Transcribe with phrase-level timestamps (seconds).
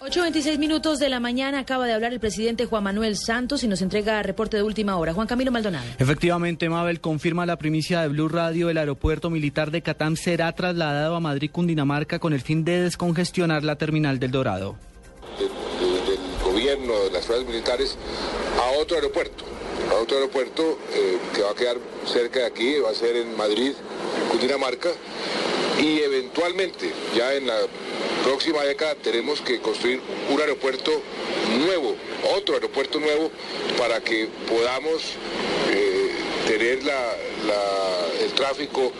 [0.00, 3.82] 8.26 minutos de la mañana acaba de hablar el presidente Juan Manuel Santos y nos
[3.82, 5.12] entrega reporte de última hora.
[5.12, 5.84] Juan Camilo Maldonado.
[5.98, 8.70] Efectivamente, Mabel confirma la primicia de Blue Radio.
[8.70, 13.64] El aeropuerto militar de Catán será trasladado a Madrid, Cundinamarca, con el fin de descongestionar
[13.64, 14.76] la terminal del Dorado.
[15.36, 15.48] del,
[16.06, 17.98] del gobierno, de las fuerzas militares,
[18.56, 19.44] a otro aeropuerto.
[19.90, 23.36] A otro aeropuerto eh, que va a quedar cerca de aquí, va a ser en
[23.36, 23.72] Madrid,
[24.30, 24.90] Cundinamarca,
[25.80, 27.54] y eventualmente, ya en la
[28.24, 30.90] próxima década, tenemos que construir un aeropuerto
[31.64, 31.96] nuevo,
[32.36, 33.30] otro aeropuerto nuevo,
[33.78, 35.02] para que podamos
[35.70, 36.10] eh,
[36.46, 37.14] tener la-
[38.22, 38.92] el tráfico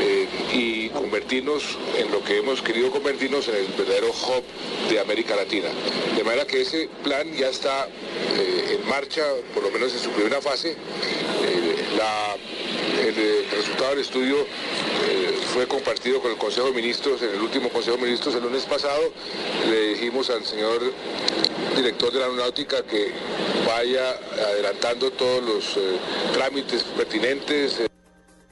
[0.00, 1.62] eh, y convertirnos
[1.98, 4.44] en lo que hemos querido convertirnos en el verdadero hub
[4.90, 5.68] de América Latina.
[6.14, 7.88] De manera que ese plan ya está
[8.38, 10.76] eh, en marcha, por lo menos en su primera fase.
[11.42, 11.76] El,
[13.50, 14.46] resultado del estudio
[15.56, 18.66] fue compartido con el Consejo de Ministros en el último Consejo de Ministros el lunes
[18.66, 19.00] pasado.
[19.66, 20.92] Le dijimos al señor
[21.74, 23.12] director de la aeronáutica que
[23.66, 24.10] vaya
[24.52, 25.96] adelantando todos los eh,
[26.34, 27.80] trámites pertinentes.
[27.80, 27.88] eh,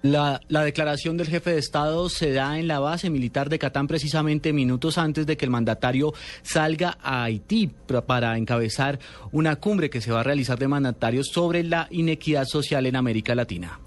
[0.00, 3.86] La, la declaración del jefe de Estado se da en la base militar de Catán
[3.86, 7.70] precisamente minutos antes de que el mandatario salga a Haití
[8.06, 8.98] para encabezar
[9.32, 13.34] una cumbre que se va a realizar de mandatarios sobre la inequidad social en América
[13.34, 13.80] Latina.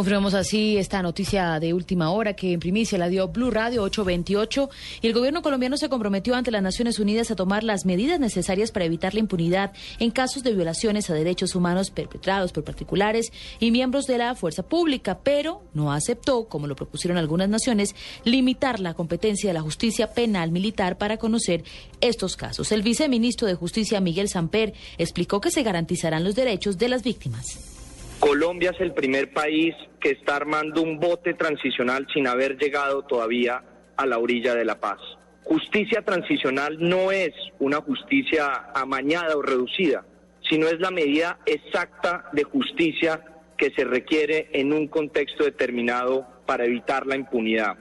[0.00, 4.70] Confirmamos así esta noticia de última hora que en primicia la dio Blue Radio 828
[5.02, 8.72] y el gobierno colombiano se comprometió ante las Naciones Unidas a tomar las medidas necesarias
[8.72, 13.70] para evitar la impunidad en casos de violaciones a derechos humanos perpetrados por particulares y
[13.72, 17.94] miembros de la fuerza pública, pero no aceptó, como lo propusieron algunas naciones,
[18.24, 21.62] limitar la competencia de la justicia penal militar para conocer
[22.00, 22.72] estos casos.
[22.72, 27.69] El viceministro de Justicia, Miguel Samper, explicó que se garantizarán los derechos de las víctimas.
[28.20, 33.64] Colombia es el primer país que está armando un bote transicional sin haber llegado todavía
[33.96, 34.98] a la orilla de la paz.
[35.42, 40.04] Justicia transicional no es una justicia amañada o reducida,
[40.48, 43.24] sino es la medida exacta de justicia
[43.56, 47.76] que se requiere en un contexto determinado para evitar la impunidad.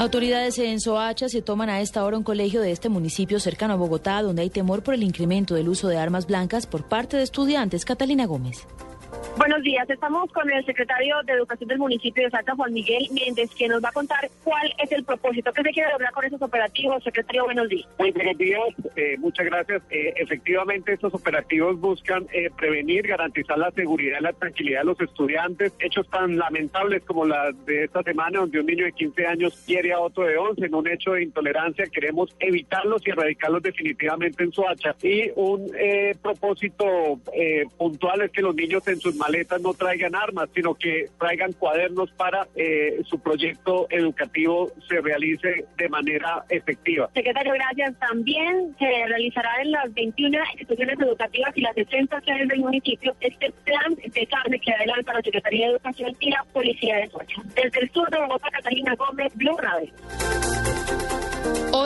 [0.00, 3.76] Autoridades en Soacha se toman a esta hora un colegio de este municipio cercano a
[3.76, 7.22] Bogotá, donde hay temor por el incremento del uso de armas blancas por parte de
[7.22, 7.84] estudiantes.
[7.84, 8.66] Catalina Gómez.
[9.40, 13.48] Buenos días, estamos con el secretario de Educación del municipio de Salta, Juan Miguel Méndez,
[13.56, 16.42] que nos va a contar cuál es el propósito, qué se quiere lograr con esos
[16.42, 17.02] operativos.
[17.02, 17.88] Secretario, buenos días.
[17.98, 18.60] Muy buenos días,
[18.96, 19.82] eh, muchas gracias.
[19.88, 25.00] Eh, efectivamente, estos operativos buscan eh, prevenir, garantizar la seguridad y la tranquilidad de los
[25.00, 25.72] estudiantes.
[25.78, 29.94] Hechos tan lamentables como la de esta semana, donde un niño de 15 años quiere
[29.94, 31.86] a otro de 11 en un hecho de intolerancia.
[31.86, 34.94] Queremos evitarlos y erradicarlos definitivamente en Soacha.
[35.02, 36.84] Y un eh, propósito
[37.32, 41.52] eh, puntual es que los niños en sus maletas no traigan armas, sino que traigan
[41.52, 47.08] cuadernos para eh, su proyecto educativo se realice de manera efectiva.
[47.14, 47.96] Secretario, gracias.
[48.00, 53.52] También se realizará en las 21 instituciones educativas y las 60 sedes del municipio este
[53.64, 57.42] plan de carne que adelanta la Secretaría de Educación y la Policía de Soacha.
[57.54, 59.92] Desde el sur de Bogotá, Catalina Gómez, Blue Radio.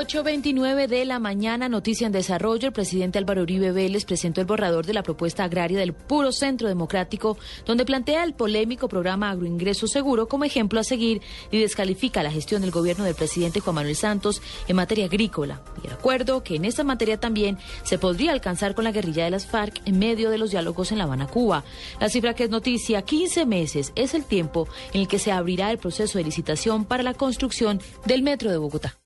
[0.05, 2.69] 8.29 de la mañana, noticia en desarrollo.
[2.69, 6.69] El presidente Álvaro Uribe Vélez presentó el borrador de la propuesta agraria del Puro Centro
[6.69, 12.31] Democrático, donde plantea el polémico programa Agroingreso Seguro como ejemplo a seguir y descalifica la
[12.31, 15.63] gestión del gobierno del presidente Juan Manuel Santos en materia agrícola.
[15.83, 19.31] Y el acuerdo que en esta materia también se podría alcanzar con la guerrilla de
[19.31, 21.65] las FARC en medio de los diálogos en La Habana, Cuba.
[21.99, 25.71] La cifra que es noticia, 15 meses, es el tiempo en el que se abrirá
[25.71, 28.97] el proceso de licitación para la construcción del metro de Bogotá.